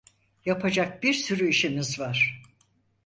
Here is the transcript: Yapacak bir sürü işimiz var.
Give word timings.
Yapacak 0.45 1.03
bir 1.03 1.13
sürü 1.13 1.49
işimiz 1.49 1.99
var. 1.99 2.41